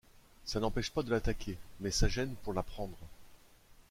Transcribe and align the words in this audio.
Ça 0.45 0.59
n’empêche 0.59 0.89
pas 0.89 1.03
de 1.03 1.11
l’attaquer, 1.11 1.59
mais 1.79 1.91
ça 1.91 2.07
gêne 2.07 2.33
pour 2.43 2.53
la 2.53 2.63
prendre. 2.63 2.97